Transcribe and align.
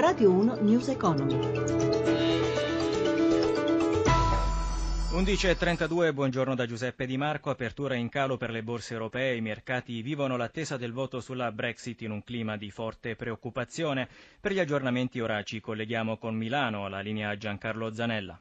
Radio 0.00 0.30
1 0.30 0.58
News 0.60 0.86
Economy. 0.90 1.34
11.32, 5.10 6.12
buongiorno 6.14 6.54
da 6.54 6.66
Giuseppe 6.66 7.04
Di 7.04 7.16
Marco, 7.16 7.50
apertura 7.50 7.96
in 7.96 8.08
calo 8.08 8.36
per 8.36 8.50
le 8.50 8.62
borse 8.62 8.92
europee, 8.92 9.34
i 9.34 9.40
mercati 9.40 10.00
vivono 10.00 10.36
l'attesa 10.36 10.76
del 10.76 10.92
voto 10.92 11.18
sulla 11.18 11.50
Brexit 11.50 12.02
in 12.02 12.12
un 12.12 12.22
clima 12.22 12.56
di 12.56 12.70
forte 12.70 13.16
preoccupazione. 13.16 14.06
Per 14.40 14.52
gli 14.52 14.60
aggiornamenti 14.60 15.18
ora 15.18 15.42
ci 15.42 15.60
colleghiamo 15.60 16.16
con 16.16 16.36
Milano, 16.36 16.84
alla 16.84 17.00
linea 17.00 17.36
Giancarlo 17.36 17.92
Zanella. 17.92 18.38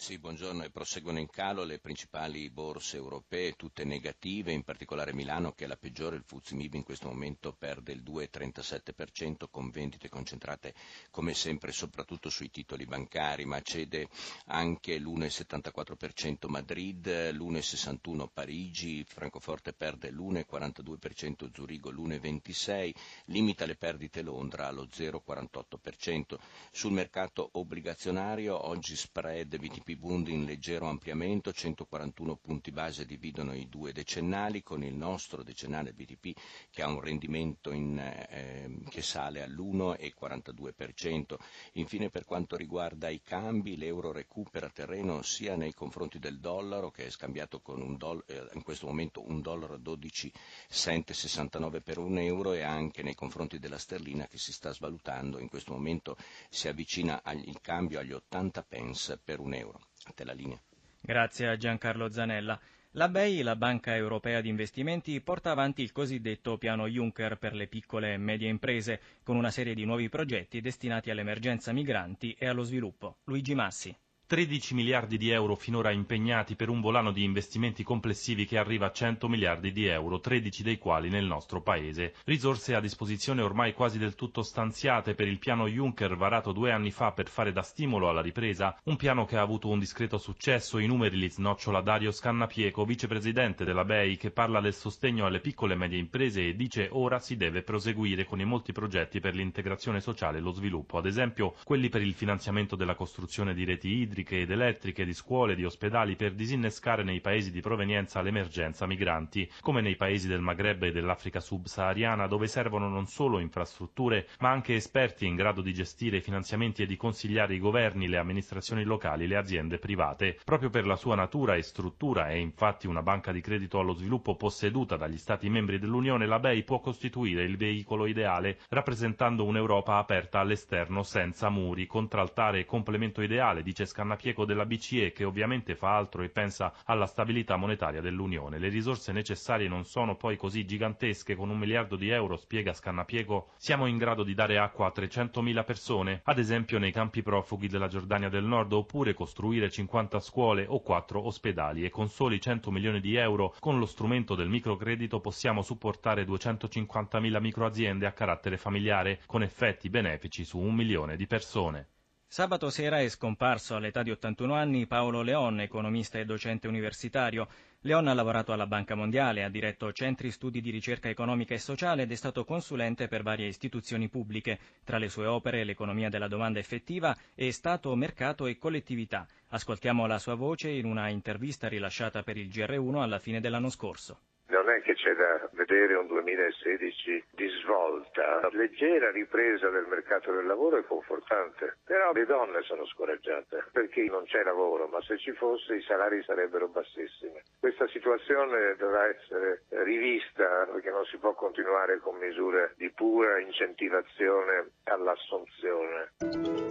Sì, 0.00 0.16
buongiorno. 0.18 0.66
Proseguono 0.70 1.18
in 1.18 1.28
calo 1.28 1.62
le 1.62 1.78
principali 1.78 2.48
borse 2.48 2.96
europee, 2.96 3.52
tutte 3.52 3.84
negative, 3.84 4.50
in 4.50 4.62
particolare 4.62 5.12
Milano 5.12 5.52
che 5.52 5.64
è 5.64 5.66
la 5.68 5.76
peggiore, 5.76 6.16
il 6.16 6.24
Fuzzi 6.24 6.54
Mib 6.54 6.72
in 6.72 6.84
questo 6.84 7.06
momento 7.08 7.52
perde 7.52 7.92
il 7.92 8.02
2,37% 8.02 9.50
con 9.50 9.68
vendite 9.68 10.08
concentrate 10.08 10.72
come 11.10 11.34
sempre 11.34 11.70
soprattutto 11.70 12.30
sui 12.30 12.50
titoli 12.50 12.86
bancari, 12.86 13.44
ma 13.44 13.60
cede 13.60 14.08
anche 14.46 14.98
l'1,74% 14.98 16.48
Madrid, 16.48 17.06
l'1,61% 17.32 18.28
Parigi, 18.32 19.04
Francoforte 19.04 19.74
perde 19.74 20.10
l'1,42%, 20.10 21.50
Zurigo 21.52 21.90
l'1,26%, 21.90 22.94
limita 23.26 23.66
le 23.66 23.76
perdite 23.76 24.22
Londra 24.22 24.66
allo 24.66 24.86
0,48%. 24.86 26.38
Sul 26.72 26.92
mercato 26.92 27.50
obbligazionario 27.52 28.66
oggi 28.66 28.96
spread 28.96 29.58
BTP 29.58 29.88
Bund 29.96 30.28
in 30.28 30.44
leggero 30.44 30.86
ampliamento, 30.88 31.52
141 31.52 32.36
punti 32.36 32.70
base 32.70 33.04
dividono 33.06 33.54
i 33.54 33.68
due 33.68 33.92
decennali, 33.92 34.62
con 34.62 34.82
il 34.82 34.94
nostro 34.94 35.42
decennale 35.42 35.92
BTP 35.92 36.32
che 36.70 36.82
ha 36.82 36.88
un 36.88 37.00
rendimento 37.00 37.72
in, 37.72 37.98
eh, 37.98 38.78
che 38.88 39.02
sale 39.02 39.42
all'1,42%. 39.42 41.36
Infine 41.74 42.10
per 42.10 42.24
quanto 42.24 42.56
riguarda 42.56 43.08
i 43.08 43.20
cambi, 43.22 43.76
l'euro 43.76 44.12
recupera 44.12 44.68
terreno 44.70 45.22
sia 45.22 45.56
nei 45.56 45.74
confronti 45.74 46.18
del 46.18 46.38
dollaro 46.40 46.90
che 46.90 47.06
è 47.06 47.10
scambiato 47.10 47.60
con 47.60 47.96
doll- 47.96 48.24
eh, 48.26 48.48
in 48.54 48.62
questo 48.62 48.86
momento 48.86 49.26
un 49.26 49.40
dollaro 49.40 49.76
12 49.76 50.32
cent 50.68 51.10
69 51.12 51.80
per 51.80 51.98
un 51.98 52.18
euro 52.18 52.52
e 52.52 52.62
anche 52.62 53.02
nei 53.02 53.14
confronti 53.14 53.58
della 53.58 53.78
sterlina 53.78 54.26
che 54.26 54.38
si 54.38 54.52
sta 54.52 54.72
svalutando, 54.72 55.38
in 55.38 55.48
questo 55.48 55.72
momento 55.72 56.16
si 56.48 56.68
avvicina 56.68 57.20
il 57.32 57.60
cambio 57.60 57.98
agli 57.98 58.12
80 58.12 58.62
pence 58.62 59.18
per 59.18 59.40
un 59.40 59.54
euro. 59.54 59.79
A 60.04 60.12
te 60.12 60.24
la 60.24 60.32
linea. 60.32 60.60
Grazie 61.00 61.48
a 61.48 61.56
Giancarlo 61.56 62.10
Zanella. 62.10 62.58
La 62.94 63.08
BEI, 63.08 63.42
la 63.42 63.54
Banca 63.54 63.94
Europea 63.94 64.40
di 64.40 64.48
Investimenti, 64.48 65.20
porta 65.20 65.52
avanti 65.52 65.82
il 65.82 65.92
cosiddetto 65.92 66.58
piano 66.58 66.88
Juncker 66.88 67.38
per 67.38 67.54
le 67.54 67.68
piccole 67.68 68.12
e 68.14 68.16
medie 68.16 68.48
imprese, 68.48 69.00
con 69.22 69.36
una 69.36 69.50
serie 69.50 69.74
di 69.74 69.84
nuovi 69.84 70.08
progetti 70.08 70.60
destinati 70.60 71.08
all'emergenza 71.10 71.72
migranti 71.72 72.34
e 72.38 72.46
allo 72.46 72.64
sviluppo. 72.64 73.18
Luigi 73.24 73.54
Massi. 73.54 73.96
13 74.30 74.74
miliardi 74.74 75.18
di 75.18 75.30
euro 75.30 75.56
finora 75.56 75.90
impegnati 75.90 76.54
per 76.54 76.68
un 76.68 76.80
volano 76.80 77.10
di 77.10 77.24
investimenti 77.24 77.82
complessivi 77.82 78.46
che 78.46 78.58
arriva 78.58 78.86
a 78.86 78.92
100 78.92 79.28
miliardi 79.28 79.72
di 79.72 79.86
euro, 79.86 80.20
13 80.20 80.62
dei 80.62 80.78
quali 80.78 81.08
nel 81.08 81.24
nostro 81.24 81.62
paese. 81.62 82.14
Risorse 82.26 82.76
a 82.76 82.80
disposizione 82.80 83.42
ormai 83.42 83.72
quasi 83.72 83.98
del 83.98 84.14
tutto 84.14 84.44
stanziate 84.44 85.16
per 85.16 85.26
il 85.26 85.40
piano 85.40 85.66
Juncker 85.66 86.14
varato 86.14 86.52
due 86.52 86.70
anni 86.70 86.92
fa 86.92 87.10
per 87.10 87.26
fare 87.26 87.50
da 87.50 87.62
stimolo 87.62 88.08
alla 88.08 88.20
ripresa, 88.20 88.78
un 88.84 88.94
piano 88.94 89.24
che 89.24 89.36
ha 89.36 89.40
avuto 89.40 89.68
un 89.68 89.80
discreto 89.80 90.16
successo, 90.16 90.78
i 90.78 90.86
numeri 90.86 91.18
li 91.18 91.28
snocciola 91.28 91.80
Dario 91.80 92.12
Scannapieco, 92.12 92.84
vicepresidente 92.84 93.64
della 93.64 93.84
BEI, 93.84 94.16
che 94.16 94.30
parla 94.30 94.60
del 94.60 94.74
sostegno 94.74 95.26
alle 95.26 95.40
piccole 95.40 95.74
e 95.74 95.76
medie 95.76 95.98
imprese 95.98 96.46
e 96.46 96.54
dice 96.54 96.88
ora 96.92 97.18
si 97.18 97.36
deve 97.36 97.62
proseguire 97.62 98.24
con 98.26 98.38
i 98.38 98.44
molti 98.44 98.70
progetti 98.70 99.18
per 99.18 99.34
l'integrazione 99.34 100.00
sociale 100.00 100.38
e 100.38 100.40
lo 100.40 100.52
sviluppo, 100.52 100.98
ad 100.98 101.06
esempio 101.06 101.56
quelli 101.64 101.88
per 101.88 102.02
il 102.02 102.14
finanziamento 102.14 102.76
della 102.76 102.94
costruzione 102.94 103.54
di 103.54 103.64
reti 103.64 103.88
idriche, 103.88 104.18
ed 104.28 104.50
elettriche, 104.50 105.04
di 105.04 105.14
scuole, 105.14 105.54
di 105.54 105.64
ospedali 105.64 106.16
per 106.16 106.32
disinnescare 106.32 107.02
nei 107.02 107.20
paesi 107.20 107.50
di 107.50 107.60
provenienza 107.60 108.20
l'emergenza 108.20 108.86
migranti, 108.86 109.50
come 109.60 109.80
nei 109.80 109.96
paesi 109.96 110.28
del 110.28 110.40
Maghreb 110.40 110.84
e 110.84 110.92
dell'Africa 110.92 111.40
subsahariana, 111.40 112.26
dove 112.26 112.46
servono 112.46 112.88
non 112.88 113.06
solo 113.06 113.38
infrastrutture, 113.40 114.28
ma 114.38 114.50
anche 114.50 114.74
esperti 114.74 115.26
in 115.26 115.34
grado 115.34 115.60
di 115.60 115.72
gestire 115.72 116.18
i 116.18 116.22
finanziamenti 116.22 116.82
e 116.82 116.86
di 116.86 116.96
consigliare 116.96 117.54
i 117.54 117.58
governi, 117.58 118.08
le 118.08 118.18
amministrazioni 118.18 118.84
locali, 118.84 119.26
le 119.26 119.36
aziende 119.36 119.78
private. 119.78 120.38
Proprio 120.44 120.70
per 120.70 120.86
la 120.86 120.96
sua 120.96 121.14
natura 121.14 121.56
e 121.56 121.62
struttura 121.62 122.28
è 122.28 122.34
infatti 122.34 122.86
una 122.86 123.02
banca 123.02 123.32
di 123.32 123.40
credito 123.40 123.78
allo 123.78 123.94
sviluppo 123.94 124.36
posseduta 124.36 124.96
dagli 124.96 125.18
Stati 125.18 125.48
membri 125.48 125.78
dell'Unione, 125.78 126.26
la 126.26 126.38
BEI 126.38 126.62
può 126.62 126.80
costituire 126.80 127.42
il 127.42 127.56
veicolo 127.56 128.06
ideale, 128.06 128.58
rappresentando 128.68 129.44
un'Europa 129.44 129.96
aperta 129.96 130.38
all'esterno 130.38 131.02
senza 131.02 131.48
muri, 131.48 131.86
contraltare 131.86 132.60
e 132.60 132.64
complemento 132.64 133.22
ideale, 133.22 133.62
dice 133.62 133.86
Scannapico 133.86 134.09
Scannapieco 134.10 134.44
della 134.44 134.66
BCE 134.66 135.12
che 135.12 135.22
ovviamente 135.22 135.76
fa 135.76 135.96
altro 135.96 136.22
e 136.22 136.30
pensa 136.30 136.72
alla 136.86 137.06
stabilità 137.06 137.54
monetaria 137.54 138.00
dell'Unione. 138.00 138.58
Le 138.58 138.68
risorse 138.68 139.12
necessarie 139.12 139.68
non 139.68 139.84
sono 139.84 140.16
poi 140.16 140.36
così 140.36 140.64
gigantesche, 140.64 141.36
con 141.36 141.48
un 141.48 141.58
miliardo 141.58 141.94
di 141.94 142.08
euro, 142.08 142.36
spiega 142.36 142.72
Scannapieco, 142.72 143.50
siamo 143.56 143.86
in 143.86 143.98
grado 143.98 144.24
di 144.24 144.34
dare 144.34 144.58
acqua 144.58 144.86
a 144.86 144.92
300.000 144.94 145.64
persone, 145.64 146.20
ad 146.24 146.38
esempio 146.40 146.80
nei 146.80 146.90
campi 146.90 147.22
profughi 147.22 147.68
della 147.68 147.86
Giordania 147.86 148.28
del 148.28 148.44
Nord, 148.44 148.72
oppure 148.72 149.14
costruire 149.14 149.70
50 149.70 150.18
scuole 150.18 150.64
o 150.66 150.80
4 150.80 151.24
ospedali 151.24 151.84
e 151.84 151.90
con 151.90 152.08
soli 152.08 152.40
100 152.40 152.72
milioni 152.72 153.00
di 153.00 153.14
euro 153.14 153.54
con 153.60 153.78
lo 153.78 153.86
strumento 153.86 154.34
del 154.34 154.48
microcredito 154.48 155.20
possiamo 155.20 155.62
supportare 155.62 156.24
250.000 156.24 157.40
microaziende 157.40 158.06
a 158.06 158.12
carattere 158.12 158.56
familiare 158.56 159.20
con 159.26 159.42
effetti 159.42 159.88
benefici 159.88 160.44
su 160.44 160.58
un 160.58 160.74
milione 160.74 161.16
di 161.16 161.26
persone. 161.28 161.88
Sabato 162.32 162.70
sera 162.70 163.00
è 163.00 163.08
scomparso 163.08 163.74
all'età 163.74 164.04
di 164.04 164.12
81 164.12 164.54
anni 164.54 164.86
Paolo 164.86 165.22
Leon, 165.22 165.62
economista 165.62 166.20
e 166.20 166.24
docente 166.24 166.68
universitario. 166.68 167.48
Leon 167.80 168.06
ha 168.06 168.14
lavorato 168.14 168.52
alla 168.52 168.68
Banca 168.68 168.94
Mondiale, 168.94 169.42
ha 169.42 169.48
diretto 169.48 169.92
centri 169.92 170.30
studi 170.30 170.60
di 170.60 170.70
ricerca 170.70 171.08
economica 171.08 171.54
e 171.54 171.58
sociale 171.58 172.02
ed 172.02 172.12
è 172.12 172.14
stato 172.14 172.44
consulente 172.44 173.08
per 173.08 173.24
varie 173.24 173.48
istituzioni 173.48 174.08
pubbliche. 174.08 174.60
Tra 174.84 174.98
le 174.98 175.08
sue 175.08 175.26
opere 175.26 175.64
l'economia 175.64 176.08
della 176.08 176.28
domanda 176.28 176.60
effettiva 176.60 177.18
e 177.34 177.50
Stato, 177.50 177.92
mercato 177.96 178.46
e 178.46 178.58
collettività. 178.58 179.26
Ascoltiamo 179.48 180.06
la 180.06 180.20
sua 180.20 180.36
voce 180.36 180.70
in 180.70 180.84
una 180.84 181.08
intervista 181.08 181.66
rilasciata 181.66 182.22
per 182.22 182.36
il 182.36 182.46
GR1 182.46 183.00
alla 183.00 183.18
fine 183.18 183.40
dell'anno 183.40 183.70
scorso. 183.70 184.20
Non 184.50 184.68
è 184.68 184.82
che 184.82 184.94
c'è 184.94 185.14
da 185.14 185.48
vedere 185.52 185.94
un 185.94 186.08
2016 186.08 187.24
di 187.30 187.48
svolta, 187.62 188.40
la 188.40 188.50
leggera 188.52 189.10
ripresa 189.12 189.70
del 189.70 189.86
mercato 189.86 190.32
del 190.32 190.44
lavoro 190.44 190.76
è 190.76 190.84
confortante, 190.84 191.76
però 191.84 192.12
le 192.12 192.26
donne 192.26 192.60
sono 192.62 192.84
scoraggiate 192.86 193.66
perché 193.70 194.02
non 194.02 194.24
c'è 194.24 194.42
lavoro, 194.42 194.88
ma 194.88 195.00
se 195.02 195.18
ci 195.18 195.32
fosse 195.32 195.76
i 195.76 195.82
salari 195.82 196.22
sarebbero 196.24 196.66
bassissimi. 196.68 197.40
Questa 197.60 197.86
situazione 197.88 198.74
dovrà 198.76 199.06
essere 199.06 199.62
rivista 199.68 200.66
perché 200.70 200.90
non 200.90 201.04
si 201.04 201.16
può 201.18 201.32
continuare 201.34 202.00
con 202.00 202.16
misure 202.16 202.74
di 202.76 202.90
pura 202.90 203.38
incentivazione 203.38 204.70
all'assunzione. 204.84 206.69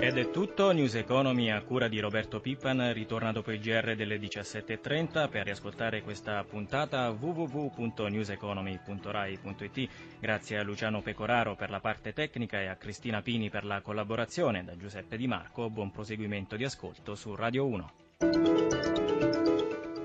Ed 0.00 0.16
è 0.16 0.30
tutto, 0.30 0.70
News 0.70 0.94
Economy 0.94 1.50
a 1.50 1.60
cura 1.60 1.88
di 1.88 1.98
Roberto 1.98 2.38
Pippan 2.38 2.92
ritorna 2.92 3.32
dopo 3.32 3.50
il 3.50 3.58
GR 3.58 3.96
delle 3.96 4.18
17.30 4.18 5.28
per 5.28 5.42
riascoltare 5.42 6.02
questa 6.02 6.44
puntata 6.44 7.10
www.newseconomy.rai.it 7.10 9.88
grazie 10.20 10.58
a 10.58 10.62
Luciano 10.62 11.02
Pecoraro 11.02 11.56
per 11.56 11.70
la 11.70 11.80
parte 11.80 12.12
tecnica 12.12 12.60
e 12.60 12.66
a 12.66 12.76
Cristina 12.76 13.22
Pini 13.22 13.50
per 13.50 13.64
la 13.64 13.80
collaborazione. 13.80 14.62
Da 14.62 14.76
Giuseppe 14.76 15.16
Di 15.16 15.26
Marco 15.26 15.68
buon 15.68 15.90
proseguimento 15.90 16.54
di 16.54 16.62
ascolto 16.62 17.16
su 17.16 17.34
Radio 17.34 17.66
1 17.66 17.92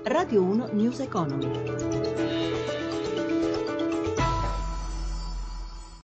Radio 0.02 0.42
1 0.42 0.70
News 0.72 0.98
Economy 0.98 1.93